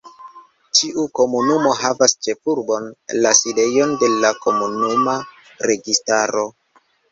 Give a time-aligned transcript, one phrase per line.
[0.77, 2.89] Ĉiu komunumo havas ĉefurbon,
[3.27, 5.17] la sidejon de la komunuma
[5.75, 6.49] registaro.